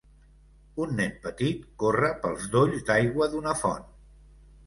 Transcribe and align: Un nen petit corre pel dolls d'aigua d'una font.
Un 0.85 0.95
nen 0.99 1.11
petit 1.25 1.67
corre 1.83 2.09
pel 2.23 2.39
dolls 2.55 2.87
d'aigua 2.87 3.27
d'una 3.35 3.57
font. 3.63 3.85